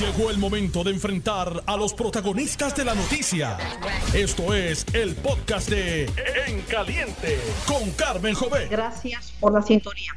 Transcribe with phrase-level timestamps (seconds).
[0.00, 3.56] Llegó el momento de enfrentar a los protagonistas de la noticia.
[4.12, 6.04] Esto es el podcast de
[6.46, 8.70] En Caliente con Carmen Jovet.
[8.70, 10.12] Gracias por la sintonía.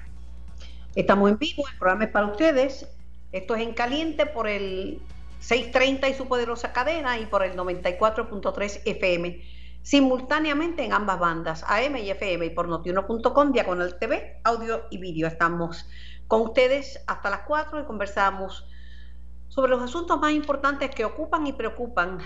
[0.96, 2.89] Estamos en vivo, el programa es para ustedes.
[3.31, 4.99] Esto es En Caliente por el
[5.39, 9.41] 630 y su poderosa cadena y por el 94.3 FM.
[9.81, 15.25] Simultáneamente en ambas bandas, AM y FM y por notiuno.com, diagonal TV, audio y vídeo.
[15.25, 15.87] Estamos
[16.27, 18.66] con ustedes hasta las 4 y conversamos
[19.50, 22.20] sobre los asuntos más importantes que ocupan y preocupan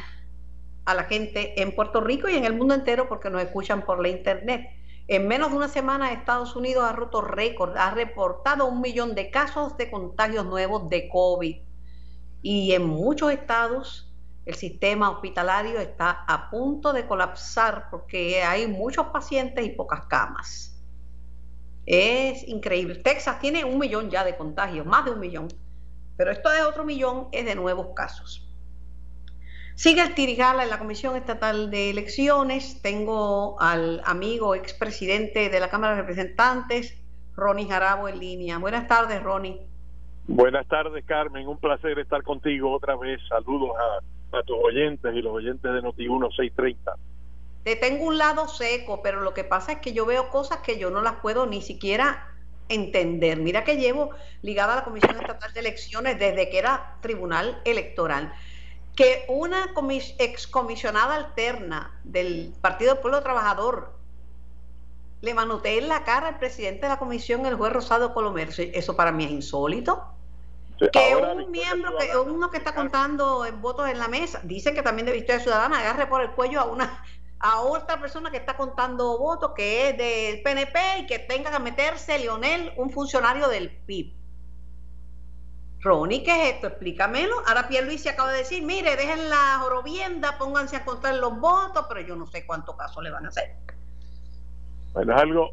[0.86, 4.02] a la gente en Puerto Rico y en el mundo entero porque nos escuchan por
[4.02, 4.70] la internet.
[5.08, 9.32] En menos de una semana Estados Unidos ha roto récord, ha reportado un millón de
[9.32, 11.58] casos de contagios nuevos de COVID
[12.42, 14.14] y en muchos estados
[14.46, 20.82] el sistema hospitalario está a punto de colapsar porque hay muchos pacientes y pocas camas.
[21.86, 22.96] Es increíble.
[22.96, 25.48] Texas tiene un millón ya de contagios, más de un millón.
[26.18, 28.48] Pero esto de otro millón es de nuevos casos.
[29.76, 32.82] Sigue el Tirigala en la Comisión Estatal de Elecciones.
[32.84, 36.96] Tengo al amigo expresidente de la Cámara de Representantes,
[37.36, 38.60] Ronnie Jarabo, en línea.
[38.60, 39.60] Buenas tardes, Ronnie.
[40.28, 41.48] Buenas tardes, Carmen.
[41.48, 43.20] Un placer estar contigo otra vez.
[43.28, 46.94] Saludos a, a tus oyentes y los oyentes de Noti 1630.
[47.64, 50.78] Te tengo un lado seco, pero lo que pasa es que yo veo cosas que
[50.78, 52.33] yo no las puedo ni siquiera
[52.70, 53.38] entender.
[53.38, 54.12] Mira que llevo
[54.42, 58.34] ligada a la Comisión Estatal de Elecciones desde que era Tribunal Electoral.
[58.96, 59.74] Que una
[60.20, 63.94] excomisionada alterna del Partido del Pueblo Trabajador
[65.22, 68.50] le manotee en la cara al presidente de la comisión, el juez Rosado Colomer.
[68.58, 70.04] Eso para mí es insólito.
[70.92, 75.06] que un miembro, que uno que está contando votos en la mesa, dice que también
[75.06, 77.04] de Victoria Ciudadana, agarre por el cuello a una
[77.44, 81.60] a otra persona que está contando votos, que es del PNP y que tenga que
[81.60, 84.14] meterse Leonel, un funcionario del PIB.
[85.82, 86.68] Ronnie, ¿qué es esto?
[86.68, 87.36] Explícamelo.
[87.46, 91.86] Ahora Pierre se acaba de decir, mire, dejen la jorobienda, pónganse a contar los votos,
[91.90, 93.58] pero yo no sé cuántos casos le van a hacer.
[94.94, 95.52] Bueno, es algo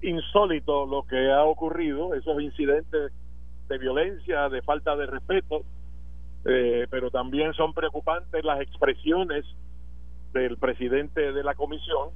[0.00, 3.12] insólito lo que ha ocurrido, esos incidentes
[3.68, 5.64] de violencia, de falta de respeto,
[6.46, 9.44] eh, pero también son preocupantes las expresiones
[10.32, 12.10] del presidente de la comisión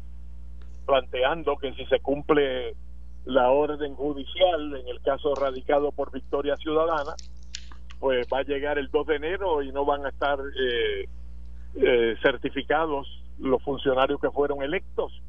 [0.86, 2.76] planteando que si se cumple
[3.24, 7.14] la orden judicial en el caso radicado por Victoria Ciudadana,
[7.98, 11.08] pues va a llegar el 2 de enero y no van a estar eh,
[11.76, 13.08] eh, certificados
[13.38, 15.22] los funcionarios que fueron electos.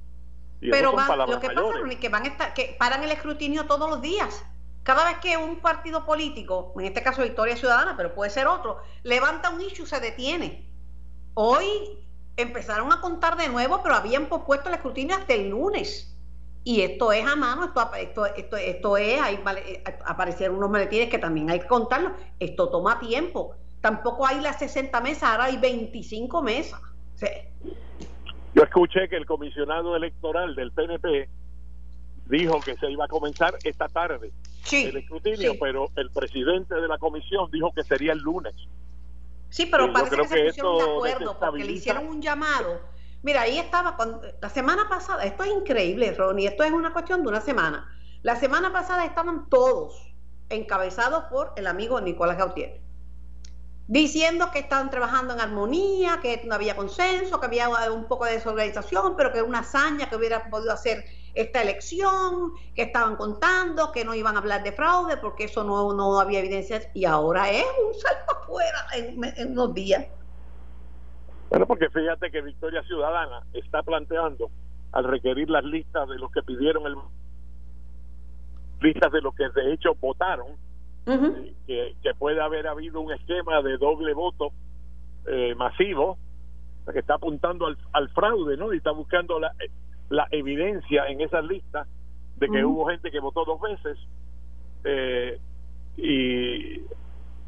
[0.59, 4.01] Pero lo que pasa es que van a estar, que paran el escrutinio todos los
[4.01, 4.45] días.
[4.83, 8.77] Cada vez que un partido político, en este caso Victoria Ciudadana, pero puede ser otro,
[9.03, 10.69] levanta un issue, se detiene.
[11.33, 11.65] Hoy
[12.37, 16.11] empezaron a contar de nuevo, pero habían pospuesto el escrutinio hasta el lunes.
[16.63, 21.09] Y esto es a mano, esto, esto, esto, esto es, hay, eh, aparecieron unos maletines
[21.09, 22.11] que también hay que contarlo.
[22.39, 23.55] Esto toma tiempo.
[23.81, 26.81] Tampoco hay las 60 mesas, ahora hay 25 mesas.
[28.55, 31.29] Yo escuché que el comisionado electoral del PNP
[32.25, 34.31] dijo que se iba a comenzar esta tarde
[34.71, 38.55] el escrutinio, pero el presidente de la comisión dijo que sería el lunes.
[39.49, 42.81] Sí, pero parece que se pusieron de acuerdo porque le hicieron un llamado.
[43.23, 43.97] Mira, ahí estaba,
[44.39, 47.89] la semana pasada, esto es increíble, Ronnie, esto es una cuestión de una semana.
[48.21, 50.13] La semana pasada estaban todos
[50.49, 52.81] encabezados por el amigo Nicolás Gautier,
[53.87, 58.33] diciendo que estaban trabajando en armonía, que no había consenso, que había un poco de
[58.33, 63.91] desorganización, pero que era una hazaña que hubiera podido hacer esta elección, que estaban contando,
[63.91, 67.51] que no iban a hablar de fraude porque eso no, no había evidencias y ahora
[67.51, 70.07] es un salto afuera en, en unos días.
[71.49, 74.49] Bueno, porque fíjate que Victoria Ciudadana está planteando
[74.91, 76.95] al requerir las listas de los que pidieron el
[78.81, 80.47] listas de los que de hecho votaron
[81.67, 84.51] que, que, puede haber habido un esquema de doble voto
[85.27, 86.17] eh, masivo
[86.91, 88.73] que está apuntando al, al, fraude, ¿no?
[88.73, 89.53] Y está buscando la,
[90.09, 91.87] la evidencia en esas listas
[92.37, 93.97] de que hubo gente que votó dos veces
[94.83, 95.39] eh,
[95.97, 96.81] y,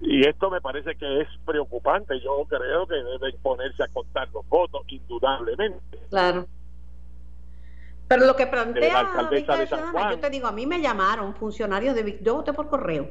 [0.01, 2.19] y esto me parece que es preocupante.
[2.19, 5.99] Yo creo que deben ponerse a contar los votos, indudablemente.
[6.09, 6.47] Claro.
[8.07, 9.05] Pero lo que plantea
[10.09, 13.09] yo te digo, a mí me llamaron funcionarios de yo voté por correo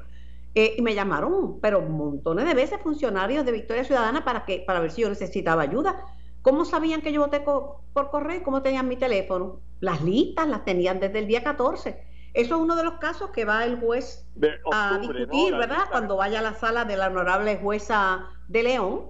[0.54, 4.80] eh, y me llamaron, pero montones de veces funcionarios de Victoria Ciudadana para que para
[4.80, 6.02] ver si yo necesitaba ayuda
[6.46, 8.40] ¿Cómo sabían que yo voté por correo?
[8.44, 9.62] ¿Cómo tenían mi teléfono?
[9.80, 12.06] Las listas las tenían desde el día 14.
[12.34, 14.24] Eso es uno de los casos que va el juez
[14.72, 15.88] a discutir, ¿verdad?
[15.90, 19.06] Cuando vaya a la sala de la honorable jueza de León,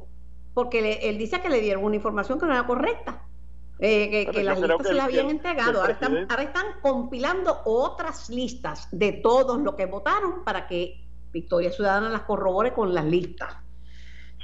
[0.54, 3.22] porque él dice que le dieron una información que no era correcta.
[3.80, 5.82] Eh, que, las listas se las habían entregado.
[5.82, 11.70] Ahora están, ahora están compilando otras listas de todos los que votaron para que Victoria
[11.70, 13.65] Ciudadana las corrobore con las listas.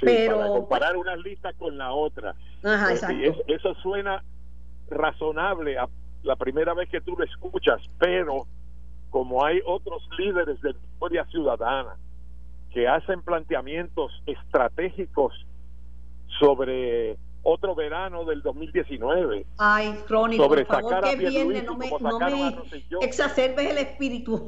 [0.05, 2.35] Pero para comparar una lista con la otra.
[2.63, 3.15] Ajá, Eh, exacto.
[3.15, 4.23] y es- eso suena
[4.89, 5.87] razonable a
[6.23, 8.45] la primera vez que tú lo escuchas, pero
[9.09, 11.95] como hay otros líderes de Victoria Ciudadana
[12.71, 15.33] que hacen planteamientos estratégicos
[16.39, 22.19] sobre otro verano del 2019, Ay, Ronnie, sobre por favor, viernes Pierluisi no me, no
[22.19, 24.47] me exacerbes el espíritu.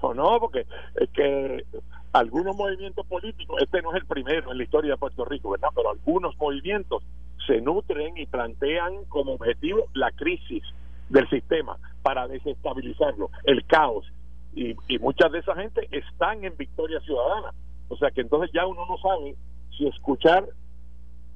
[0.00, 0.64] o no, porque
[0.94, 1.64] es que
[2.12, 5.68] algunos movimientos políticos, este no es el primero en la historia de Puerto Rico, ¿verdad?
[5.74, 7.02] Pero algunos movimientos
[7.46, 10.62] se nutren y plantean como objetivo la crisis
[11.08, 14.06] del sistema para desestabilizarlo, el caos.
[14.54, 17.52] Y, y muchas de esa gente están en Victoria Ciudadana.
[17.88, 19.36] O sea que entonces ya uno no sabe
[19.76, 20.44] si escuchar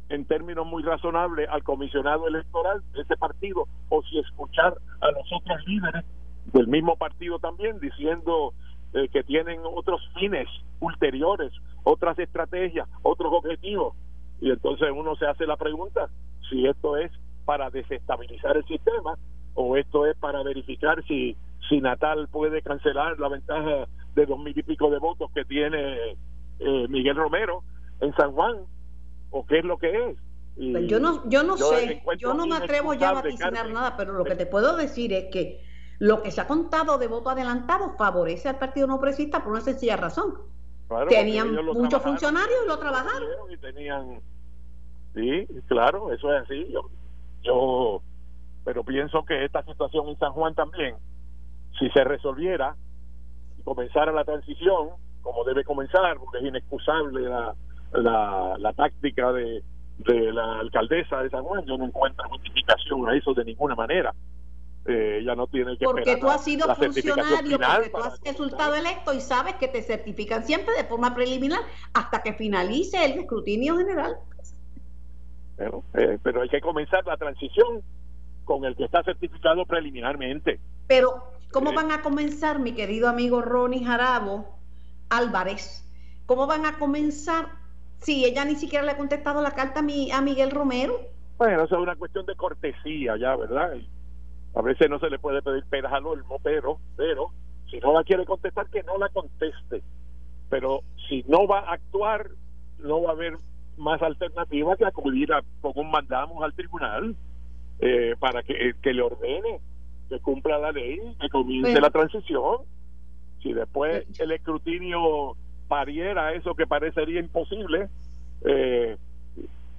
[0.09, 5.33] en términos muy razonables al comisionado electoral de ese partido o si escuchar a los
[5.33, 6.05] otros líderes
[6.53, 8.53] del mismo partido también diciendo
[8.95, 10.49] eh, que tienen otros fines
[10.81, 11.53] ulteriores,
[11.83, 13.95] otras estrategias, otros objetivos.
[14.41, 16.09] Y entonces uno se hace la pregunta
[16.49, 17.11] si esto es
[17.45, 19.19] para desestabilizar el sistema
[19.55, 21.37] o esto es para verificar si,
[21.69, 26.13] si Natal puede cancelar la ventaja de dos mil y pico de votos que tiene
[26.61, 27.63] eh, Miguel Romero
[28.01, 28.57] en San Juan
[29.31, 30.17] o qué es lo que es.
[30.57, 33.53] Y Pues yo no, yo no yo sé, yo no me atrevo ya a vaticinar
[33.55, 33.75] Carmen.
[33.75, 35.61] nada, pero lo que te puedo decir es que
[35.99, 39.61] lo que se ha contado de voto adelantado favorece al Partido No Progresista por una
[39.61, 40.35] sencilla razón.
[40.89, 43.29] Claro, Tenían muchos funcionarios y lo trabajaron.
[43.51, 44.21] Y tenían,
[45.15, 46.67] sí, claro, eso es así.
[46.71, 46.91] Yo,
[47.43, 48.03] yo,
[48.65, 50.97] pero pienso que esta situación en San Juan también,
[51.79, 52.77] si se resolviera
[53.59, 54.91] y comenzara la transición,
[55.23, 57.55] como debe comenzar, porque es inexcusable la,
[57.93, 59.63] la, la táctica de,
[59.99, 64.13] de la alcaldesa de San Juan, yo no encuentro justificación a eso de ninguna manera.
[64.87, 69.15] Eh, ella no tiene que Porque tú has sido funcionario, porque tú has resultado electo
[69.15, 71.61] y sabes que te certifican siempre de forma preliminar
[71.95, 74.19] hasta que finalice el escrutinio general.
[75.57, 77.83] Pero, eh, pero hay que comenzar la transición
[78.45, 80.61] con el que está certificado preliminarmente.
[80.87, 81.75] Pero, ¿cómo Eh.
[81.77, 84.59] van a comenzar, mi querido amigo Ronnie Jarabo
[85.09, 85.83] Álvarez?
[86.27, 87.47] ¿Cómo van a comenzar
[88.01, 91.01] si ella ni siquiera le ha contestado la carta a, mi, a Miguel Romero?
[91.39, 93.75] Bueno, eso es una cuestión de cortesía ya, ¿verdad?
[94.55, 97.31] A veces no se le puede pedir peras al olmo, pero, pero,
[97.71, 99.83] si no la quiere contestar, que no la conteste.
[100.49, 102.29] Pero si no va a actuar,
[102.79, 103.37] no va a haber
[103.77, 107.17] más alternativa que acudir a, con un mandamos al tribunal
[107.81, 109.61] eh, para que, que le ordene
[110.09, 111.81] que cumpla la ley, que comience Bueno.
[111.81, 112.59] la transición.
[113.43, 115.37] Si después el escrutinio
[115.69, 117.89] pariera eso que parecería imposible,
[118.45, 118.97] eh,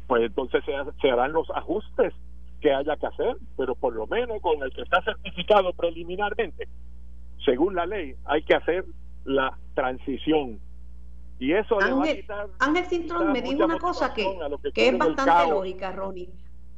[0.07, 2.13] pues entonces se, se harán los ajustes
[2.65, 6.67] que haya que hacer, pero por lo menos con el que está certificado preliminarmente,
[7.45, 8.85] según la ley, hay que hacer
[9.23, 10.59] la transición.
[11.38, 14.25] Y eso le va a Ángel, quitar Ángel Cintrón me dijo una cosa que,
[14.63, 16.29] que que es bastante lógica, Ronnie.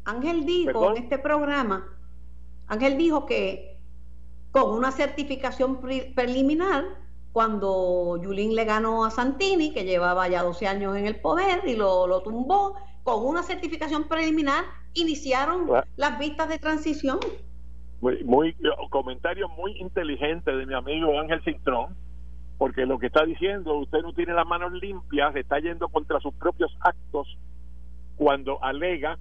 [0.04, 0.98] Ángel dijo ¿Perdón?
[0.98, 1.88] en este programa,
[2.68, 3.78] Ángel dijo que
[4.52, 6.84] con una certificación pre- preliminar,
[7.32, 11.78] cuando Yulín le ganó a Santini, que llevaba ya 12 años en el poder y
[11.78, 14.66] lo, lo tumbó, con una certificación preliminar
[15.02, 15.88] iniciaron Claro.
[15.96, 17.20] las vistas de transición.
[18.02, 18.56] muy, muy
[18.90, 21.96] comentario muy inteligente de mi amigo Ángel Cintrón,
[22.58, 26.34] porque lo que está diciendo, usted no tiene las manos limpias, está yendo contra sus
[26.36, 27.38] propios actos
[28.16, 29.18] cuando alega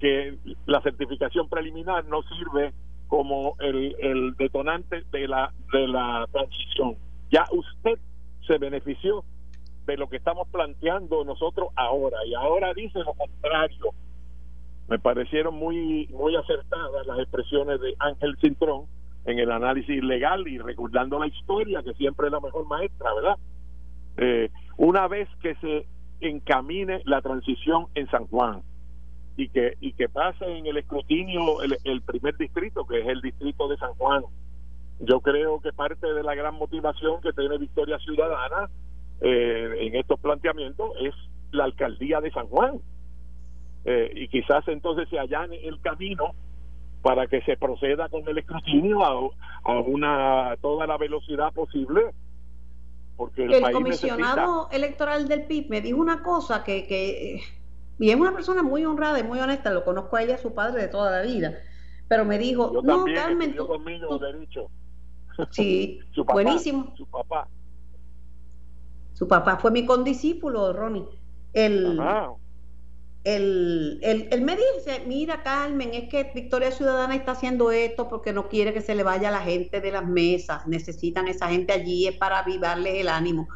[0.00, 2.72] que la certificación preliminar no sirve
[3.06, 6.96] como el, el detonante de la de la transición.
[7.30, 7.98] Ya usted
[8.46, 9.24] se benefició
[9.86, 13.92] de lo que estamos planteando nosotros ahora y ahora dice lo contrario.
[14.92, 18.84] Me parecieron muy muy acertadas las expresiones de Ángel Cintrón
[19.24, 23.36] en el análisis legal y recordando la historia que siempre es la mejor maestra, ¿verdad?
[24.18, 25.86] Eh, una vez que se
[26.20, 28.60] encamine la transición en San Juan
[29.38, 33.68] y que y que pase en el escrutinio el, primer distrito que es el distrito
[33.68, 34.24] de San Juan
[35.00, 38.68] yo creo que parte de la gran motivación que tiene Victoria Ciudadana
[39.22, 41.14] eh, en estos planteamientos es
[41.50, 42.78] la alcaldía de San Juan
[43.84, 46.34] Eh, y quizás entonces se allane el camino
[47.02, 49.30] para que se proceda con el escrutinio a,
[49.64, 52.12] a una a toda la velocidad posible
[53.16, 57.40] porque el, El país comisionado electoral del PIB me dijo una cosa que, que,
[57.98, 60.82] y es una persona muy honrada y muy honesta, lo conozco a ella, su padre
[60.82, 61.58] de toda la vida,
[62.08, 64.68] pero me dijo, yo no, Carmen, tú, conmigo tú- derecho
[65.50, 67.48] sí, su papá buenísimo, su papá.
[69.14, 71.04] Su papá fue mi condiscípulo, Ronnie,
[71.52, 72.32] el, Ajá.
[73.24, 78.32] Él, él- él me dice, mira Carmen, es que Victoria Ciudadana está haciendo esto porque
[78.32, 82.08] no quiere que se le vaya la gente de las mesas, necesitan esa gente allí
[82.08, 83.48] es para avivarles el ánimo.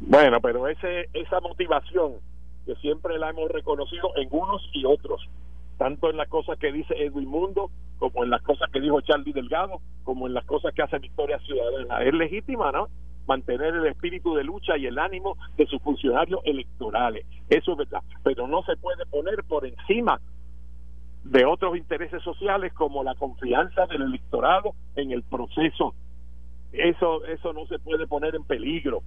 [0.00, 2.14] Bueno, pero ese, esa motivación
[2.66, 5.20] que siempre la hemos reconocido en unos y otros,
[5.78, 9.32] tanto en las cosas que dice Edwin Mundo, como en las cosas que dijo Charlie
[9.32, 12.02] Delgado, como en las cosas que hace Victoria Ciudadana.
[12.02, 12.88] Es legítima, ¿no?
[13.26, 17.26] Mantener el espíritu de lucha y el ánimo de sus funcionarios electorales.
[17.48, 18.02] Eso es verdad.
[18.22, 20.20] Pero no se puede poner por encima
[21.24, 25.94] de otros intereses sociales como la confianza del electorado en el proceso.
[26.72, 29.02] Eso, eso no se puede poner en peligro.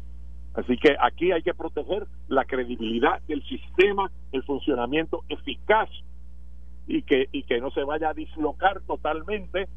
[0.54, 5.90] Así que aquí hay que proteger la credibilidad del sistema, el funcionamiento eficaz
[6.88, 9.68] y que, y que no se vaya a dislocar totalmente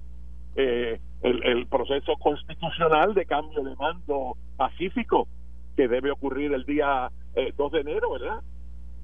[0.56, 5.28] eh, el, proceso constitucional de cambio de mando pacífico
[5.76, 8.40] que debe ocurrir el día 2 eh, de enero, ¿verdad?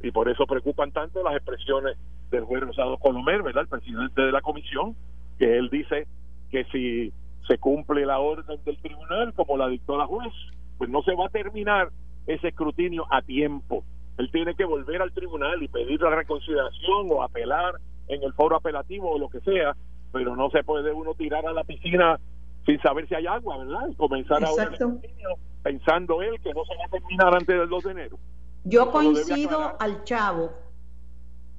[0.02, 1.96] Y por eso preocupan tanto las expresiones
[2.30, 3.62] del juez Rosado Colomer, ¿verdad?
[3.62, 4.96] El presidente de la comisión,
[5.38, 6.06] que él dice
[6.50, 7.12] que si
[7.46, 10.32] se cumple la orden del tribunal, como la dictó la juez,
[10.78, 11.90] pues no se va a terminar
[12.26, 13.84] ese escrutinio a tiempo.
[14.18, 17.74] Él tiene que volver al tribunal y pedir la reconsideración o apelar
[18.08, 19.74] en el foro apelativo o lo que sea,
[20.14, 22.18] pero no se puede uno tirar a la piscina
[22.64, 23.88] sin saber si hay agua, ¿verdad?
[23.90, 25.28] Y comenzar a el escrutinio
[25.62, 28.18] pensando él que no se va a terminar antes del 2 de enero.
[28.64, 30.52] Yo coincido al chavo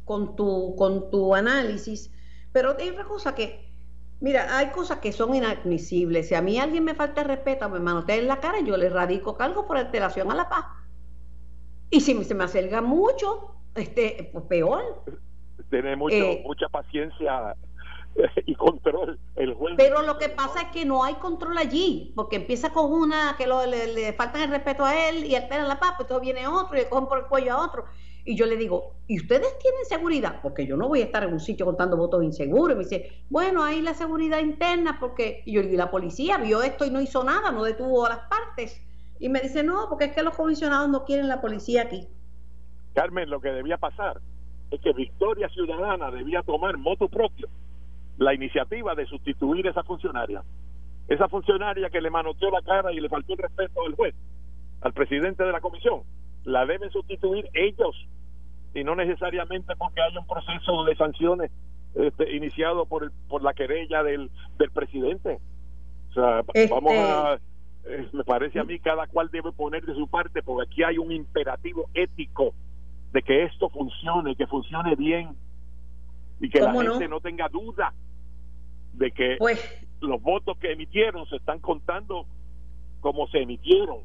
[0.05, 2.11] con tu, con tu análisis,
[2.51, 3.65] pero hay otra cosa que
[4.21, 6.29] Mira, hay cosas que son inadmisibles.
[6.29, 9.35] Si a mí alguien me falta respeto, me manotea en la cara, yo le radico
[9.35, 10.65] cargo por alteración a la paz.
[11.89, 15.03] Y si se me acerca mucho, este, pues peor.
[15.69, 17.55] Tiene mucho, eh, mucha paciencia
[18.45, 19.75] y control el juez.
[19.77, 23.47] Pero lo que pasa es que no hay control allí, porque empieza con una que
[23.47, 26.77] le, le, faltan el respeto a él y altera la paz, pues todo viene otro
[26.77, 27.85] y le cogen por el cuello a otro.
[28.27, 30.39] Y yo le digo, ¿y ustedes tienen seguridad?
[30.41, 32.73] Porque yo no voy a estar en un sitio contando votos inseguros.
[32.73, 36.39] Y me dice, bueno, hay la seguridad interna porque y yo le digo, la policía
[36.39, 38.81] vio esto y no hizo nada, no detuvo a las partes.
[39.19, 42.07] Y me dice, no, porque es que los comisionados no quieren la policía aquí.
[42.95, 44.19] Carmen, lo que debía pasar
[44.71, 47.47] es que Victoria Ciudadana debía tomar moto propio
[48.17, 50.43] la iniciativa de sustituir a esa funcionaria.
[51.07, 54.15] Esa funcionaria que le manoteó la cara y le faltó el respeto al juez,
[54.81, 56.03] al presidente de la comisión
[56.45, 58.07] la deben sustituir ellos
[58.73, 61.51] y no necesariamente porque haya un proceso de sanciones
[61.95, 65.39] este, iniciado por el, por la querella del, del presidente.
[66.11, 67.39] O sea, este vamos a
[67.85, 70.97] eh, me parece a mí cada cual debe poner de su parte porque aquí hay
[70.97, 72.53] un imperativo ético
[73.11, 75.35] de que esto funcione, que funcione bien
[76.39, 77.21] y que la gente no?
[77.21, 77.93] tenga duda
[78.97, 79.59] de que pues
[80.01, 82.25] los votos que emitieron se están contando
[83.01, 83.99] como se emitieron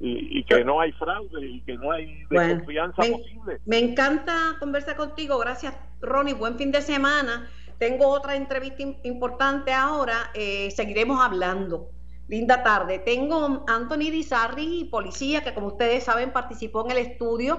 [0.00, 3.60] y, que no hay fraude y que no hay desconfianza posible.
[3.66, 5.38] Me encanta conversar contigo.
[5.38, 6.34] Gracias, Ronnie.
[6.34, 7.50] Buen fin de semana.
[7.78, 10.30] Tengo otra entrevista importante ahora.
[10.34, 11.90] Eh, seguiremos hablando.
[12.28, 13.00] Linda tarde.
[13.00, 17.58] Tengo Anthony Rizarri, policía, que como ustedes saben participó en el estudio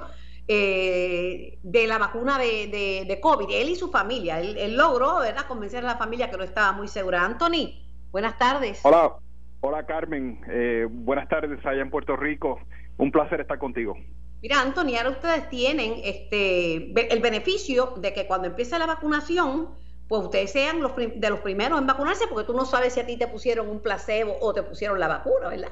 [0.52, 3.46] eh, de la vacuna de, de, COVID.
[3.52, 4.40] Él y su familia.
[4.40, 5.46] Él, él logró ¿verdad?
[5.48, 7.24] convencer a la familia que no estaba muy segura.
[7.24, 8.82] Anthony, buenas tardes.
[8.84, 9.14] Hola.
[9.62, 12.60] Hola Carmen, eh, buenas tardes allá en Puerto Rico.
[12.98, 13.96] Un placer estar contigo.
[14.42, 19.68] Mira, Anthony, ahora ustedes tienen este el beneficio de que cuando empiece la vacunación,
[20.08, 23.06] pues ustedes sean los de los primeros en vacunarse, porque tú no sabes si a
[23.06, 25.72] ti te pusieron un placebo o te pusieron la vacuna, ¿verdad?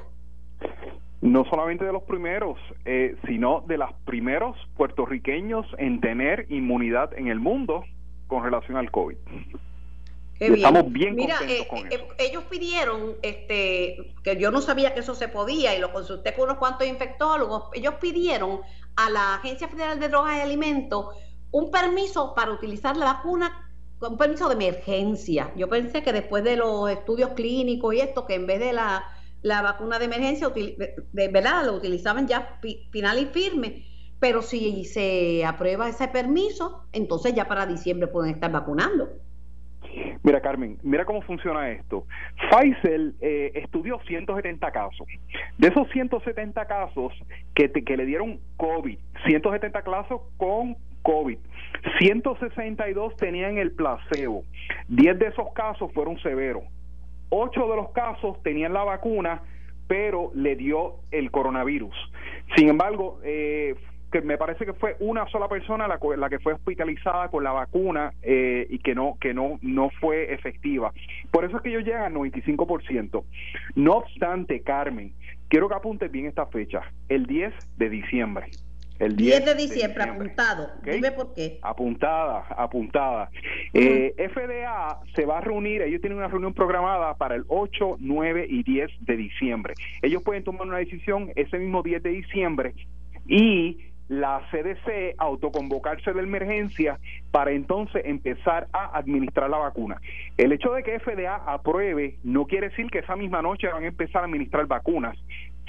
[1.28, 7.28] No solamente de los primeros, eh, sino de los primeros puertorriqueños en tener inmunidad en
[7.28, 7.84] el mundo
[8.26, 9.16] con relación al COVID.
[10.40, 15.28] Estamos bien Mira, eh, eh, ellos pidieron, este, que yo no sabía que eso se
[15.28, 18.60] podía y lo consulté con unos cuantos infectólogos, ellos pidieron
[18.96, 21.06] a la Agencia Federal de Drogas y Alimentos
[21.50, 23.68] un permiso para utilizar la vacuna,
[24.00, 25.52] un permiso de emergencia.
[25.56, 29.04] Yo pensé que después de los estudios clínicos y esto, que en vez de la,
[29.42, 32.58] la vacuna de emergencia, de verdad, lo utilizaban ya
[32.90, 33.84] final y firme.
[34.20, 39.08] Pero si se aprueba ese permiso, entonces ya para diciembre pueden estar vacunando.
[40.22, 42.04] Mira, Carmen, mira cómo funciona esto.
[42.50, 45.06] Pfizer eh, estudió 170 casos.
[45.56, 47.12] De esos 170 casos
[47.54, 51.38] que, que le dieron COVID, 170 casos con COVID,
[51.98, 54.44] 162 tenían el placebo.
[54.88, 56.64] 10 de esos casos fueron severos.
[57.30, 59.42] 8 de los casos tenían la vacuna,
[59.86, 61.94] pero le dio el coronavirus.
[62.56, 63.74] Sin embargo, eh,
[64.10, 67.52] que me parece que fue una sola persona la, la que fue hospitalizada con la
[67.52, 70.92] vacuna eh, y que no que no no fue efectiva.
[71.30, 73.24] Por eso es que ellos llegan al 95%.
[73.74, 75.12] No obstante, Carmen,
[75.48, 78.46] quiero que apuntes bien esta fecha, el 10 de diciembre.
[78.98, 80.70] El 10, de, diciembre, apuntado.
[80.82, 81.58] Dime por qué.
[81.62, 83.30] Apuntada, apuntada.
[83.72, 88.46] Eh, FDA se va a reunir, ellos tienen una reunión programada para el 8, 9
[88.48, 89.74] y 10 de diciembre.
[90.02, 92.74] Ellos pueden tomar una decisión ese mismo 10 de diciembre
[93.26, 93.78] y
[94.08, 96.98] la CDC autoconvocarse de emergencia
[97.30, 100.00] para entonces empezar a administrar la vacuna.
[100.36, 103.86] El hecho de que FDA apruebe no quiere decir que esa misma noche van a
[103.86, 105.16] empezar a administrar vacunas.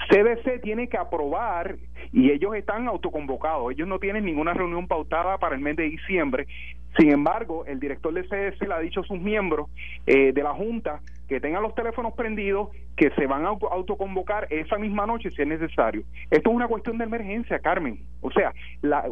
[0.08, 1.76] CDC tiene que aprobar
[2.12, 6.46] y ellos están autoconvocados, ellos no tienen ninguna reunión pautada para el mes de diciembre.
[6.98, 9.68] Sin embargo, el director de CDC le ha dicho a sus miembros
[10.06, 14.76] eh, de la Junta que tengan los teléfonos prendidos, que se van a autoconvocar esa
[14.78, 16.02] misma noche si es necesario.
[16.28, 18.00] Esto es una cuestión de emergencia, Carmen.
[18.20, 18.52] O sea,
[18.82, 19.04] la,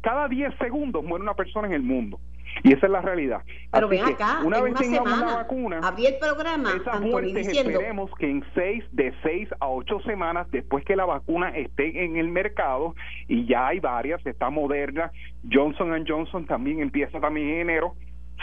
[0.00, 2.20] cada 10 segundos muere una persona en el mundo.
[2.62, 3.42] Y esa es la realidad.
[3.70, 8.30] Pero ven acá, una vez tengamos la vacuna, abrí el programa, esas muertes esperemos que
[8.30, 12.94] en seis, de seis a ocho semanas después que la vacuna esté en el mercado,
[13.28, 15.10] y ya hay varias, está Moderna,
[15.50, 17.94] Johnson Johnson también empieza también en enero,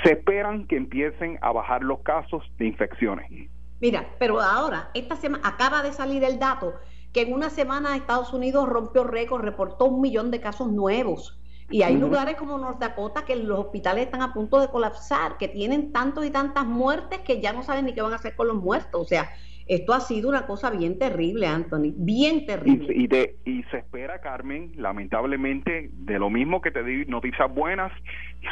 [0.04, 3.50] se esperan que empiecen a bajar los casos de infecciones.
[3.82, 6.74] Mira, pero ahora, esta semana acaba de salir el dato
[7.14, 11.39] que en una semana Estados Unidos rompió récord, reportó un millón de casos nuevos.
[11.70, 15.48] Y hay lugares como North Dakota que los hospitales están a punto de colapsar, que
[15.48, 18.48] tienen tantos y tantas muertes que ya no saben ni qué van a hacer con
[18.48, 19.02] los muertos.
[19.02, 19.30] O sea,
[19.68, 22.92] esto ha sido una cosa bien terrible, Anthony, bien terrible.
[22.96, 27.92] Y, de, y se espera, Carmen, lamentablemente, de lo mismo que te di noticias buenas,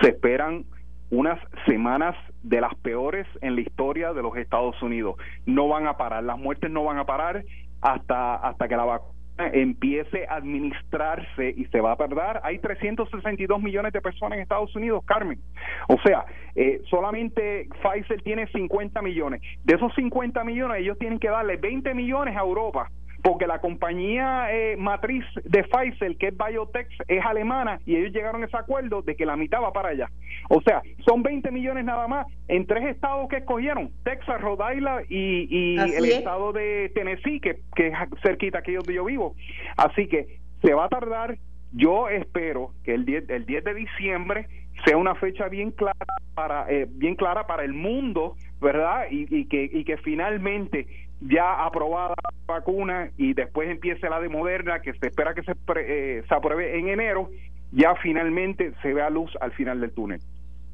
[0.01, 0.65] se esperan
[1.09, 5.15] unas semanas de las peores en la historia de los Estados Unidos.
[5.47, 7.43] No van a parar, las muertes no van a parar
[7.81, 12.39] hasta, hasta que la vacuna empiece a administrarse y se va a perder.
[12.43, 15.39] Hay 362 millones de personas en Estados Unidos, Carmen.
[15.87, 16.25] O sea,
[16.55, 19.41] eh, solamente Pfizer tiene 50 millones.
[19.63, 22.89] De esos 50 millones, ellos tienen que darle 20 millones a Europa
[23.21, 28.43] porque la compañía eh, matriz de Pfizer, que es Biotech, es alemana y ellos llegaron
[28.43, 30.09] a ese acuerdo de que la mitad va para allá.
[30.49, 35.05] O sea, son 20 millones nada más en tres estados que escogieron, Texas, Rhode Island
[35.09, 39.35] y, el estado de Tennessee, que, que es cerquita aquí donde yo vivo.
[39.75, 41.37] Así que se va a tardar.
[41.73, 44.47] Yo espero que el 10, el 10 de diciembre
[44.85, 49.07] sea una fecha bien clara para eh, bien clara para el mundo, ¿verdad?
[49.11, 50.87] Y, y que y que finalmente
[51.21, 55.53] ya aprobada la vacuna y después empiece la de Moderna, que se espera que se,
[55.75, 57.29] eh, se apruebe en enero,
[57.71, 60.21] ya finalmente se vea luz al final del túnel.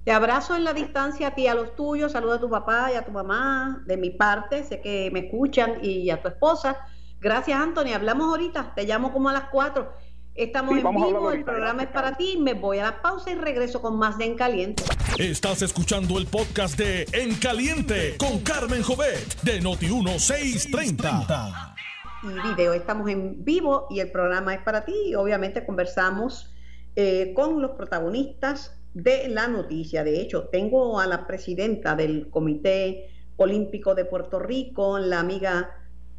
[0.03, 2.97] Te abrazo en la distancia a ti, a los tuyos, saludo a tu papá y
[2.97, 6.77] a tu mamá de mi parte, sé que me escuchan y a tu esposa.
[7.21, 7.93] Gracias, Anthony.
[7.95, 9.93] Hablamos ahorita, te llamo como a las cuatro.
[10.35, 12.37] Estamos en vivo, el programa es para ti.
[12.39, 14.81] Me voy a la pausa y regreso con más de En Caliente.
[15.19, 21.75] Estás escuchando el podcast de En Caliente con Carmen Jovet de Noti1630.
[22.23, 25.13] Y video, estamos en vivo y el programa es para ti.
[25.13, 26.51] obviamente conversamos
[26.95, 30.03] eh, con los protagonistas de la noticia.
[30.03, 35.69] De hecho, tengo a la presidenta del Comité Olímpico de Puerto Rico, la amiga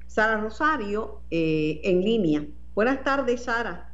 [0.06, 2.46] Sara Rosario, eh, en línea.
[2.76, 3.90] Buenas tardes, Sara.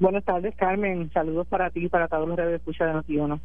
[0.00, 1.10] Buenas tardes, Carmen.
[1.12, 3.38] Saludos para ti y para todos los redes de de Notiuno.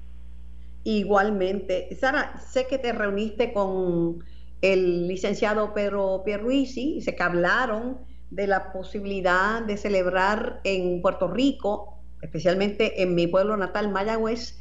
[0.86, 1.94] Igualmente.
[2.00, 4.24] Sara, sé que te reuniste con
[4.62, 7.98] el licenciado Pedro Pierruisi y sé que hablaron
[8.30, 14.58] de la posibilidad de celebrar en Puerto Rico, especialmente en mi pueblo natal, Mayagüez,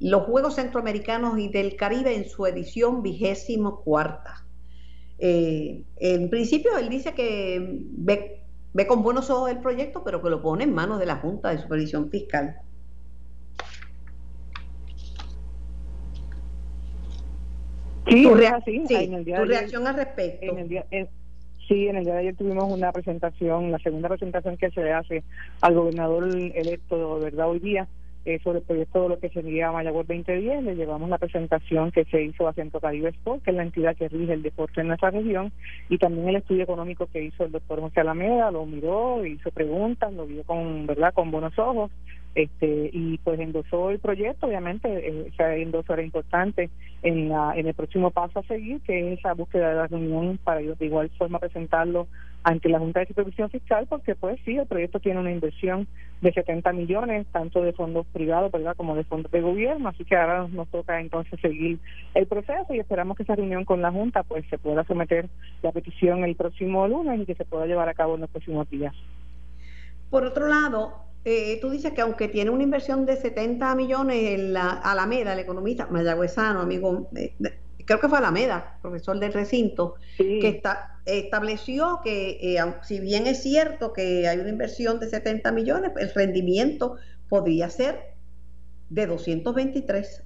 [0.00, 4.44] los Juegos Centroamericanos y del Caribe en su edición vigésimo cuarta.
[5.20, 8.45] Eh, en principio, él dice que ve
[8.76, 11.48] ve con buenos ojos el proyecto, pero que lo pone en manos de la Junta
[11.48, 12.56] de Supervisión Fiscal.
[18.06, 20.54] Sí, tu, reacción al respecto.
[21.66, 24.92] sí, en el día de ayer tuvimos una presentación, la segunda presentación que se le
[24.92, 25.24] hace
[25.62, 27.48] al gobernador electo, ¿verdad?
[27.48, 27.88] Hoy día,
[28.26, 30.64] eh, sobre el proyecto de lo que sería Mayagüez 2010.
[30.64, 33.96] Le llevamos la presentación que se hizo a Centro Caribe Sport, que es la entidad
[33.96, 35.52] que rige el deporte en nuestra región,
[35.88, 40.12] y también el estudio económico que hizo el doctor José Alameda, lo miró, hizo preguntas,
[40.12, 41.14] lo vio con, ¿verdad?
[41.14, 41.90] con buenos ojos
[42.34, 46.68] este y pues endosó el proyecto obviamente eh, ese endoso era importante
[47.02, 50.38] en la en el próximo paso a seguir que es esa búsqueda de la reunión
[50.44, 52.06] para de igual forma presentarlo
[52.46, 55.88] ante la Junta de Supervisión Fiscal porque pues sí el proyecto tiene una inversión
[56.20, 59.88] de 70 millones tanto de fondos privados verdad como de fondos de gobierno.
[59.88, 61.80] Así que ahora nos toca entonces seguir
[62.14, 65.28] el proceso y esperamos que esa reunión con la Junta pues se pueda someter
[65.60, 68.70] la petición el próximo lunes y que se pueda llevar a cabo en los próximos
[68.70, 68.94] días.
[70.08, 74.52] Por otro lado, eh, tú dices que aunque tiene una inversión de 70 millones en
[74.52, 77.34] la Alameda, el economista mayagüezano, amigo, eh,
[77.86, 83.42] creo que fue Alameda, profesor del recinto, que está, estableció que eh, si bien es
[83.42, 86.96] cierto que hay una inversión de 70 millones, el rendimiento
[87.28, 88.16] podría ser
[88.90, 90.25] de 223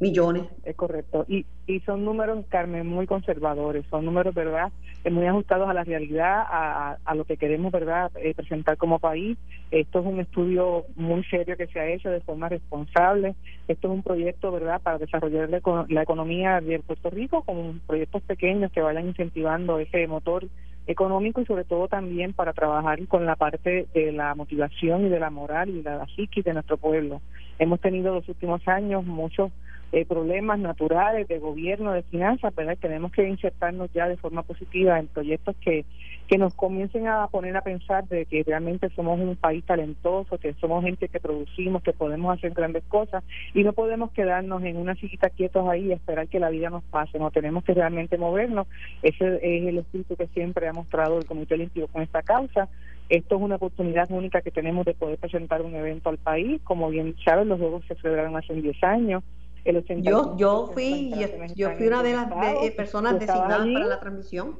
[0.00, 0.44] millones.
[0.64, 1.24] Es correcto.
[1.28, 4.70] Y, y son números, Carmen, muy conservadores, son números, ¿verdad?,
[5.04, 8.98] eh, muy ajustados a la realidad, a, a lo que queremos, ¿verdad?, eh, presentar como
[8.98, 9.36] país.
[9.70, 13.34] Esto es un estudio muy serio que se ha hecho de forma responsable.
[13.66, 18.72] Esto es un proyecto, ¿verdad?, para desarrollar la, economía de Puerto Rico con proyectos pequeños
[18.72, 20.46] que vayan incentivando ese motor
[20.86, 25.20] económico y sobre todo también para trabajar con la parte de la motivación y de
[25.20, 27.20] la moral y de la psiquis de nuestro pueblo.
[27.58, 29.52] Hemos tenido los últimos años muchos
[29.90, 32.76] eh, problemas naturales de gobierno, de finanzas, ¿verdad?
[32.78, 35.86] Tenemos que insertarnos ya de forma positiva en proyectos que,
[36.28, 40.52] que nos comiencen a poner a pensar de que realmente somos un país talentoso, que
[40.60, 43.24] somos gente que producimos, que podemos hacer grandes cosas
[43.54, 46.84] y no podemos quedarnos en una sillita quietos ahí y esperar que la vida nos
[46.84, 48.66] pase, no tenemos que realmente movernos.
[49.02, 52.68] Ese es el espíritu que siempre ha mostrado el Comité Olímpico con esta causa.
[53.08, 56.60] Esto es una oportunidad única que tenemos de poder presentar un evento al país.
[56.62, 59.24] Como bien saben, los Juegos se celebraron hace 10 años
[60.00, 61.12] yo yo fui
[61.54, 62.30] yo fui una de las
[62.62, 64.56] eh, personas designadas para la transmisión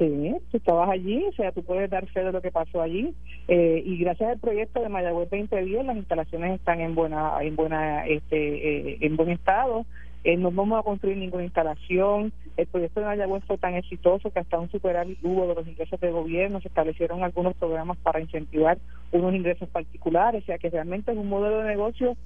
[0.00, 3.14] Sí, tú estabas allí, o sea, tú puedes dar fe de lo que pasó allí.
[3.48, 8.06] Eh, y gracias al proyecto de Mayagüez 2010, las instalaciones están en buena, en buena,
[8.06, 9.84] este, eh, en buen estado.
[10.24, 12.32] no vamos a construir ninguna instalación.
[12.56, 16.00] El proyecto de Mayagüez fue tan exitoso que hasta un superávit hubo de los ingresos
[16.00, 16.62] de gobierno.
[16.62, 18.78] Se establecieron algunos programas para incentivar
[19.12, 20.44] unos ingresos particulares.
[20.44, 22.16] O sea, que realmente es un modelo de negocio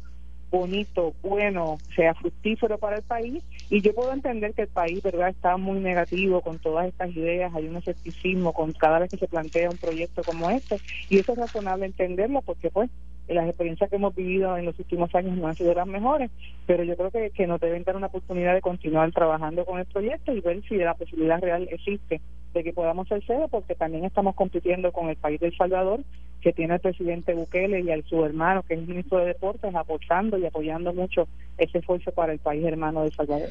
[0.55, 3.43] bonito, bueno, sea fructífero para el país.
[3.71, 7.53] Y yo puedo entender que el país, ¿verdad?, está muy negativo con todas estas ideas,
[7.55, 10.79] hay un escepticismo con cada vez que se plantea un proyecto como este.
[11.09, 12.89] Y eso es razonable entenderlo porque, pues,
[13.27, 16.31] las experiencias que hemos vivido en los últimos años no han sido las mejores,
[16.67, 19.87] pero yo creo que, que nos deben dar una oportunidad de continuar trabajando con el
[19.87, 22.21] proyecto y ver si la posibilidad real existe
[22.53, 26.01] de que podamos ser sede, porque también estamos compitiendo con el país de El Salvador,
[26.45, 29.75] que tiene al presidente Bukele y al su hermano, que es el ministro de Deportes,
[29.75, 31.27] apoyando y apoyando mucho
[31.57, 33.49] ese esfuerzo para el país hermano de El Salvador.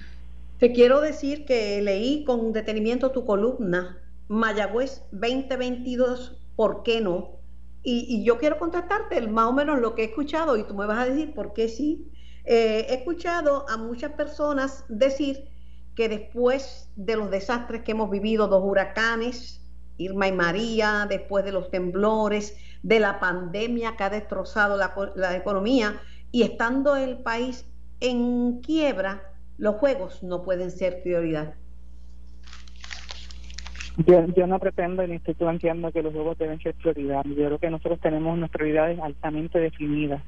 [0.60, 7.32] Te quiero decir que leí con detenimiento tu columna, Mayagüez 2022, ¿por qué no?
[7.82, 11.00] Y, yo quiero contestarte más o menos lo que he escuchado y tú me vas
[11.00, 12.08] a decir por qué sí.
[12.46, 15.50] Eh, he escuchado a muchas personas decir
[15.96, 19.64] que después de los desastres que hemos vivido, dos huracanes,
[19.98, 26.02] Irma y María, después de los temblores, de la pandemia que ha destrozado la, economía
[26.32, 27.66] y estando el país
[28.00, 29.24] en quiebra,
[29.58, 31.56] los juegos no pueden ser prioridad.
[34.06, 37.24] Yo, yo no pretendo ni estoy planteando que los juegos deben ser prioridad.
[37.26, 40.22] Yo creo que nosotros tenemos nuestras prioridades altamente definidas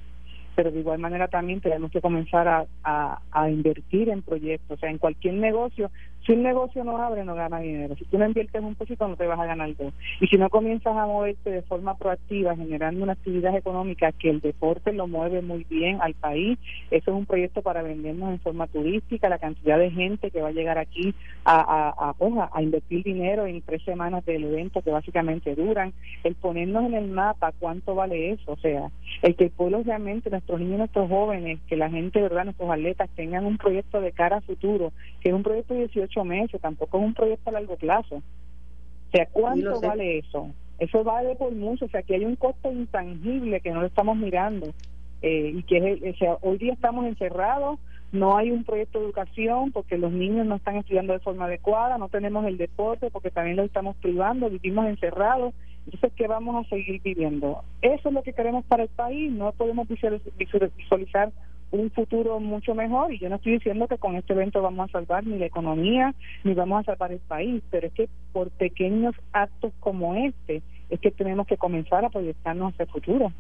[0.56, 4.78] pero de igual manera también tenemos que comenzar a, invertir en proyectos.
[4.78, 5.92] O sea, en cualquier negocio
[6.26, 7.96] si un negocio no abre, no gana dinero.
[7.96, 9.94] Si tú no inviertes un poquito, no te vas a ganar dos.
[10.20, 14.40] Y si no comienzas a moverte de forma proactiva, generando una actividad económica que el
[14.40, 16.58] deporte lo mueve muy bien al país,
[16.90, 20.48] eso es un proyecto para vendernos en forma turística, la cantidad de gente que va
[20.50, 24.92] a llegar aquí a, a, a, a invertir dinero en tres semanas del evento que
[24.92, 28.90] básicamente duran, el ponernos en el mapa cuánto vale eso, o sea,
[29.22, 33.10] el que el pueblo realmente, nuestros niños, nuestros jóvenes, que la gente, verdad, nuestros atletas
[33.16, 36.98] tengan un proyecto de cara a futuro, que es un proyecto de 18 meses, tampoco
[36.98, 38.16] es un proyecto a largo plazo.
[38.16, 40.50] O sea, ¿cuánto vale eso?
[40.80, 44.18] Eso vale por mucho, o sea, que hay un costo intangible que no lo estamos
[44.18, 44.74] mirando.
[45.22, 47.80] Eh, y que o sea, hoy día estamos encerrados,
[48.12, 51.98] no hay un proyecto de educación porque los niños no están estudiando de forma adecuada,
[51.98, 55.54] no tenemos el deporte porque también lo estamos privando, vivimos encerrados.
[55.86, 57.64] Entonces, ¿qué vamos a seguir viviendo?
[57.82, 61.32] Eso es lo que queremos para el país, no podemos visualizar
[61.72, 64.92] un futuro mucho mejor y yo no estoy diciendo que con este evento vamos a
[64.94, 69.16] salvar ni la economía ni vamos a salvar el país, pero es que por pequeños
[69.34, 73.32] actos como este es que tenemos que comenzar a proyectarnos hacia el futuro.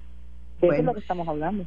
[0.60, 1.66] De eso es lo que estamos hablando.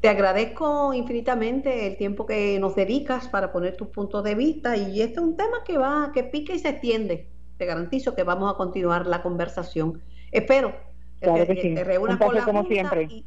[0.00, 5.00] Te agradezco infinitamente el tiempo que nos dedicas para poner tus puntos de vista y
[5.02, 7.26] este es un tema que va, que pica y se extiende.
[7.56, 10.00] Te garantizo que vamos a continuar la conversación.
[10.30, 10.74] Espero
[11.20, 13.24] que, te, reúnas con la Junta y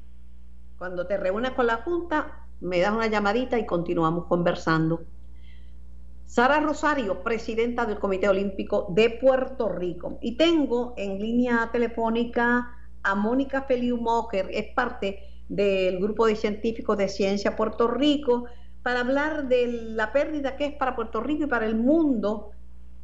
[0.78, 5.02] cuando te reúnas con la Junta me das una llamadita y continuamos conversando.
[6.26, 10.18] Sara Rosario, presidenta del Comité Olímpico de Puerto Rico.
[10.22, 15.20] Y tengo en línea telefónica a Mónica Feliu Mocker, es parte
[15.50, 18.46] del grupo de científicos de ciencia Puerto Rico,
[18.82, 22.52] para hablar de la pérdida que es para Puerto Rico y para el mundo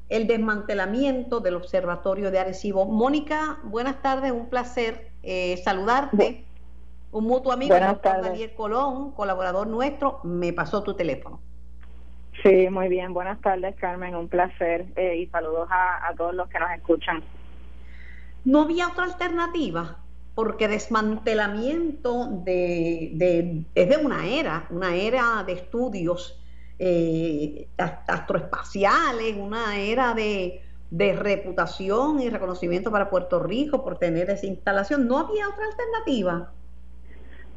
[0.10, 2.86] el desmantelamiento del Observatorio de Arecibo.
[2.86, 6.47] Mónica, buenas tardes, un placer eh, saludarte.
[7.12, 11.40] Un mutuo amigo, Daniel Colón, colaborador nuestro, me pasó tu teléfono.
[12.44, 13.14] Sí, muy bien.
[13.14, 14.16] Buenas tardes, Carmen.
[14.16, 17.24] Un placer eh, y saludos a, todos los que nos escuchan.
[18.46, 19.98] ¿No había otra alternativa?
[20.36, 26.40] Porque desmantelamiento de, de es de una era, una era de estudios
[26.78, 34.46] eh, astroespaciales, una era de, de reputación y reconocimiento para Puerto Rico por tener esa
[34.46, 35.08] instalación.
[35.08, 36.52] ¿No había otra alternativa?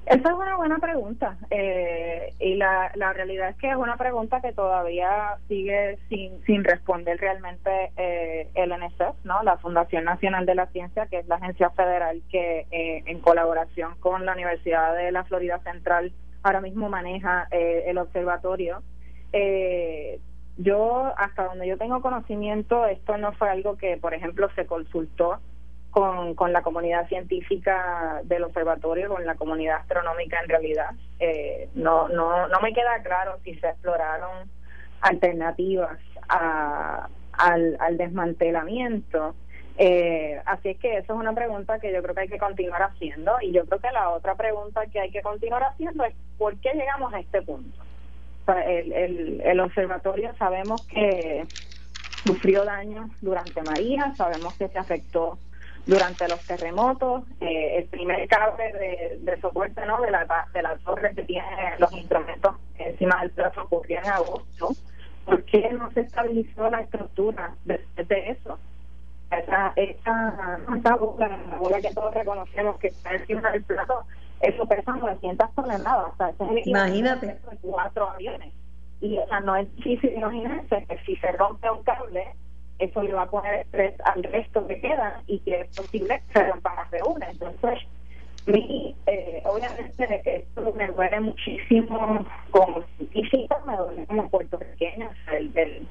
[0.06, 4.40] Esa es una buena pregunta eh, y la, la realidad es que es una pregunta
[4.40, 9.42] que todavía sigue sin, sin responder realmente eh, el NSF, ¿no?
[9.42, 13.94] la Fundación Nacional de la Ciencia, que es la agencia federal que eh, en colaboración
[14.00, 18.82] con la Universidad de la Florida Central ahora mismo maneja el observatorio.
[20.56, 25.38] yo, hasta donde yo tengo conocimiento, esto no fue algo que, por ejemplo, se consultó
[25.90, 30.90] con, con la comunidad científica del observatorio, con la comunidad astronómica en realidad.
[31.18, 34.48] Eh, no, no, no me queda claro si se exploraron
[35.00, 35.98] alternativas
[36.28, 39.34] a, al, al desmantelamiento.
[39.78, 42.82] Eh, así es que eso es una pregunta que yo creo que hay que continuar
[42.82, 46.54] haciendo y yo creo que la otra pregunta que hay que continuar haciendo es ¿por
[46.60, 47.78] qué llegamos a este punto?
[48.66, 51.46] el, el, el observatorio sabemos que
[52.24, 55.38] sufrió daño durante María, sabemos que se afectó
[55.86, 60.00] durante los terremotos, eh, el primer cable de, soporte ¿no?
[60.00, 61.46] de, la, de la torre que tiene
[61.78, 64.70] los instrumentos encima del plazo ocurrió en agosto.
[65.24, 68.58] ¿Por qué no se estabilizó la estructura después de eso?
[69.30, 74.04] Esa, esa, esa bola, la bola que todos reconocemos que está encima del plato,
[74.40, 76.12] eso pesa 900 toneladas.
[76.12, 76.32] O sea,
[76.64, 77.38] Imagínate.
[77.60, 78.52] Cuatro aviones.
[79.00, 82.34] Y o sea, no es difícil imaginarse que si se rompe un cable,
[82.80, 86.40] eso le va a poner estrés al resto que queda y que es posible que
[86.40, 87.30] se de una.
[87.30, 87.78] Entonces,
[88.46, 95.10] mi, eh, obviamente esto me duele muchísimo como científica, me duele como puertorriqueña.
[95.32, 95.86] el, el,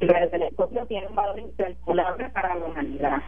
[0.00, 3.22] el telescopio tiene un valor incalculable para la humanidad.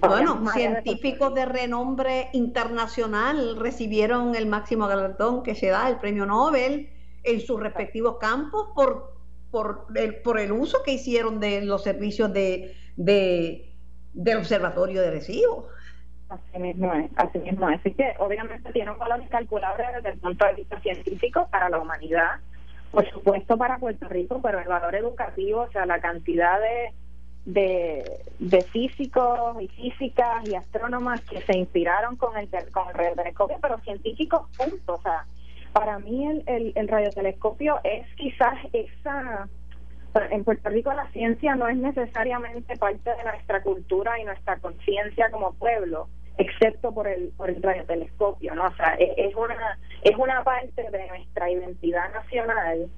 [0.00, 6.90] bueno, científicos de renombre internacional recibieron el máximo galardón que se da, el premio Nobel,
[7.24, 9.13] en sus respectivos campos por
[9.54, 13.72] por el, por el uso que hicieron de los servicios de, de
[14.12, 15.68] del observatorio de Recibo.
[16.28, 17.78] Así mismo es, así mismo es.
[17.78, 21.78] Así que obviamente tiene un valor incalculable desde el punto de vista científico para la
[21.78, 22.40] humanidad,
[22.90, 26.92] por supuesto para Puerto Rico, pero el valor educativo, o sea, la cantidad de,
[27.44, 33.58] de, de físicos y físicas y astrónomas que se inspiraron con el, con el telescopio,
[33.62, 34.94] pero científicos, punto.
[34.94, 35.24] O sea,
[35.74, 39.48] para mí el, el, radiotelescopio es quizás esa
[40.30, 45.28] en Puerto Rico la ciencia no es necesariamente parte de nuestra cultura y nuestra conciencia
[45.32, 46.06] como pueblo,
[46.38, 48.68] excepto por el por el radiotelescopio, ¿no?
[48.68, 52.88] O sea, es, es, una es una parte de nuestra identidad nacional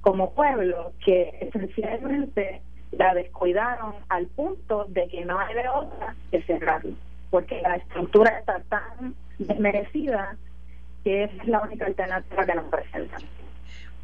[0.00, 6.42] como pueblo que esencialmente la descuidaron al punto de que no hay de otra que
[6.42, 6.96] cerrarlo,
[7.30, 10.36] porque la estructura está tan desmerecida
[11.04, 13.22] que es la única alternativa que nos presentan.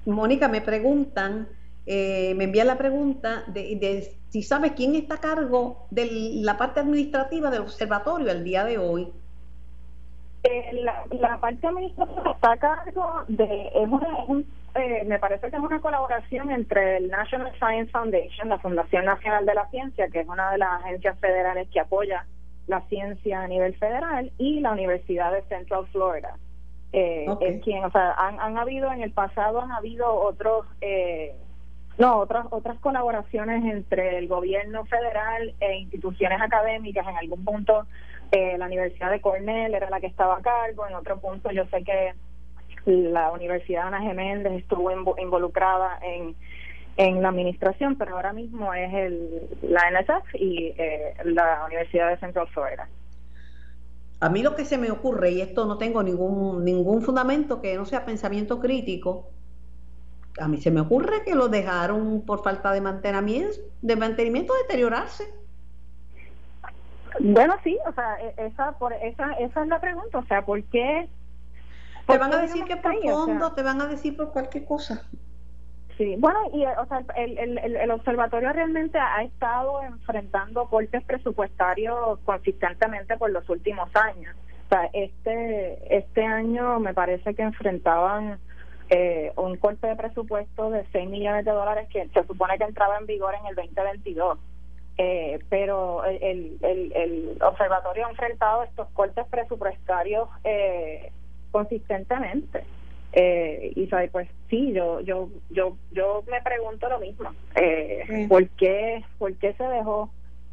[0.05, 1.49] Mónica, me preguntan,
[1.87, 6.09] eh, me envían la pregunta de, si sabes quién está a cargo de
[6.43, 9.13] la parte administrativa del observatorio el día de hoy.
[10.43, 13.89] Eh, la, parte administrativa está a cargo de, es
[14.75, 19.45] eh, me parece que es una colaboración entre el National Science Foundation, la Fundación Nacional
[19.45, 22.25] de la Ciencia, que es una de las agencias federales que apoya
[22.69, 26.37] la ciencia a nivel federal, y la Universidad de Central Florida
[26.92, 31.35] eh, es quien, o sea, han, han habido en el pasado, han habido otros, eh,
[31.98, 37.07] no, otras, otras colaboraciones entre el gobierno federal e instituciones académicas.
[37.07, 37.87] En algún punto,
[38.33, 41.64] eh, la Universidad de Cornell era la que estaba a cargo, en otro punto, yo
[41.66, 42.14] sé que
[42.87, 46.35] la Universidad Ana Geméndez estuvo involucrada en,
[46.96, 52.18] en la administración, pero ahora mismo es el, la NSF y eh, la Universidad de
[52.18, 52.88] Central Florida.
[54.21, 57.77] A mí lo que se me ocurre, y esto no tengo ningún, ningún fundamento que
[57.77, 59.31] no sea pensamiento crítico,
[60.39, 65.25] a mí se me ocurre que lo dejaron por falta de mantenimiento, de mantenimiento deteriorarse.
[67.19, 70.63] Bueno, sí, o sea, e, esa, por, esa, esa es la pregunta, o sea, ¿por
[70.65, 71.09] qué?
[72.07, 75.03] te van a decir que por fondo, te van a decir por cualquier cosa.
[76.01, 82.19] Sí, bueno, y o sea, el, el, el, observatorio realmente ha estado enfrentando cortes presupuestarios
[82.21, 84.35] consistentemente por los últimos años.
[84.65, 88.39] O sea, este, este año me parece que enfrentaban
[88.89, 92.97] eh, un corte de presupuesto de 6 millones de dólares que se supone que entraba
[92.97, 94.39] en vigor en el 2022.
[94.97, 101.13] Eh, pero el, el, el observatorio ha enfrentado estos cortes presupuestarios eh,
[101.51, 102.65] consistentemente.
[103.12, 107.31] Eh, y sabe, pues sí, yo yo yo yo me pregunto lo mismo.
[107.57, 110.11] Eh, ¿por, qué, ¿Por qué se dejó?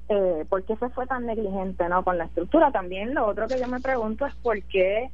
[0.10, 2.72] Eh, ¿Por qué se fue tan negligente no con la estructura?
[2.72, 5.12] También lo otro que yo me pregunto es por qué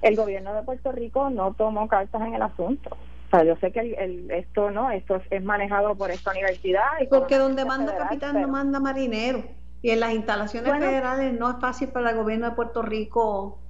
[0.00, 2.90] el gobierno de Puerto Rico no tomó cartas en el asunto.
[2.90, 6.82] O sea, yo sé que el, esto no, esto es manejado por esta universidad.
[7.00, 9.44] Y Porque donde manda capitán no manda marinero.
[9.80, 13.60] Y en las instalaciones federales no es fácil para el gobierno de Puerto Rico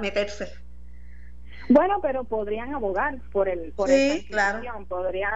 [0.00, 0.63] meterse.
[1.68, 4.60] Bueno, pero podrían abogar por el por sí, claro.
[4.86, 5.32] podrían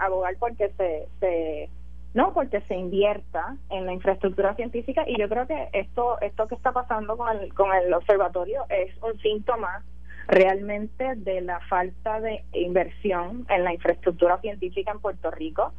[0.00, 1.70] abogar porque se, se
[2.14, 6.56] no porque se invierta en la infraestructura científica y yo creo que esto esto que
[6.56, 9.84] está pasando con el con el observatorio es un síntoma
[10.26, 15.72] realmente de la falta de inversión en la infraestructura científica en Puerto Rico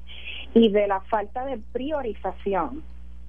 [0.54, 2.84] y de la falta de priorización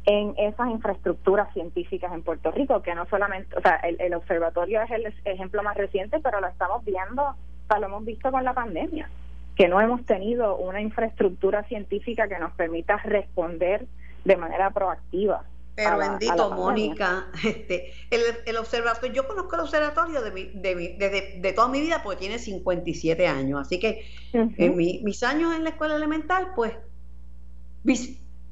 [0.05, 4.91] en esas infraestructuras científicas en Puerto Rico, que no solamente, o sea, el, observatorio es
[4.91, 8.53] el ejemplo más reciente, pero lo estamos viendo, o sea, lo hemos visto con la
[8.53, 9.09] pandemia,
[9.55, 13.87] que no hemos tenido una infraestructura científica que nos permita responder
[14.25, 15.45] de manera proactiva.
[15.75, 21.81] Pero bendito, Mónica, este, el, observatorio, yo conozco el observatorio de, de, de, toda mi
[21.81, 26.75] vida porque tiene 57 años, así que en mis años en la escuela elemental, pues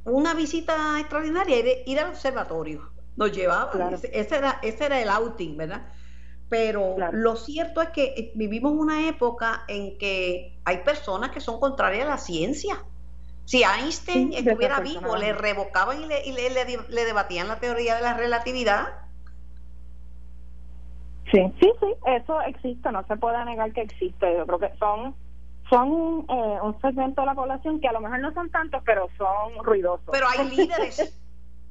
[0.04, 2.90] una visita extraordinaria era ir al observatorio.
[3.16, 3.70] Nos llevaba,
[4.12, 5.86] ese, era, ese era el outing, ¿verdad?
[6.48, 11.60] Pero lo cierto es que eh, vivimos una época en que hay personas que son
[11.60, 12.84] contrarias a la ciencia.
[13.44, 18.02] Si Einstein estuviera vivo, le revocaban y, le, y le, le, debatían la teoría de
[18.02, 18.88] la relatividad.
[21.30, 24.36] Sí, sí, sí, eso existe, no se puede negar que existe.
[24.36, 25.14] Yo creo que son
[25.70, 29.08] son eh, un segmento de la población que a lo mejor no son tantos, pero
[29.16, 30.08] son ruidosos.
[30.10, 31.16] Pero hay líderes,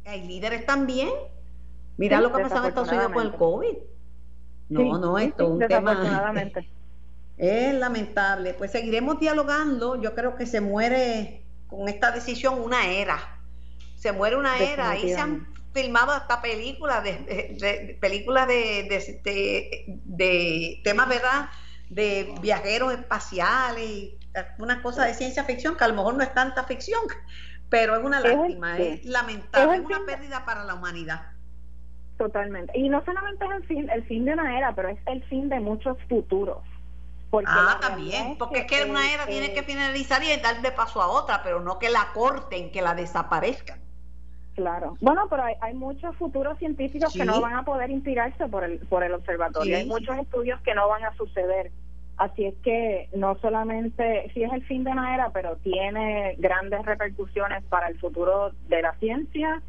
[0.05, 1.09] hay líderes también.
[1.97, 3.77] Mira lo que ha pasado en Estados Unidos con el COVID.
[4.69, 6.33] No, no, esto es un tema.
[7.37, 8.53] Es lamentable.
[8.53, 9.95] Pues seguiremos dialogando.
[10.01, 13.17] Yo creo que se muere con esta decisión una era.
[13.95, 14.89] Se muere una era.
[14.89, 18.89] Ahí se han filmado hasta películas de, películas de,
[19.23, 21.49] de, de temas, ¿verdad?
[21.89, 24.13] De viajeros espaciales,
[24.57, 27.01] una cosa de ciencia ficción que a lo mejor no es tanta ficción,
[27.69, 31.21] pero es una lástima, es, lamentable, es, una pérdida para la humanidad.
[32.17, 32.77] Totalmente.
[32.77, 35.49] Y no solamente es el fin, el fin de una era, pero es el fin
[35.49, 36.63] de muchos futuros.
[37.45, 41.41] ah, también, porque es que, una era tiene que finalizar y darle paso a otra,
[41.43, 43.79] pero no que la corten, que la desaparezcan.
[44.59, 44.97] Claro.
[44.99, 48.79] Bueno, pero hay, hay muchos futuros científicos que no van a poder inspirarse por el,
[48.79, 49.77] por el observatorio.
[49.77, 51.71] Hay muchos estudios que no van a suceder.
[52.17, 56.85] Así es que no solamente, sí es el fin de una era, pero tiene grandes
[56.85, 59.61] repercusiones para el futuro de la ciencia,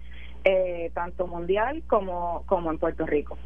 [0.43, 3.39] eh, tanto mundial como, como en Puerto Rico.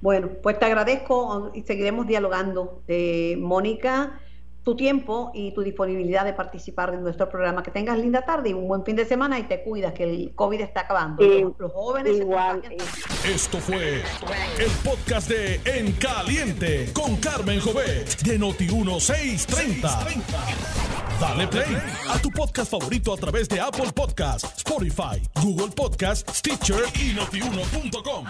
[0.00, 2.82] Bueno, pues te agradezco y seguiremos dialogando.
[2.88, 4.18] Eh, Mónica,
[4.68, 7.62] tu tiempo y tu disponibilidad de participar en nuestro programa.
[7.62, 10.34] Que tengas linda tarde y un buen fin de semana y te cuidas, que el
[10.34, 11.24] COVID está acabando.
[11.58, 12.60] los, jóvenes igual,
[13.24, 14.02] Esto fue
[14.58, 20.22] el podcast de En Caliente con Carmen Jovet de Noti1630.
[21.18, 21.78] Dale play
[22.10, 28.26] a tu podcast favorito a través de Apple Podcasts, Spotify, Google Podcasts, Stitcher y notiuno.com.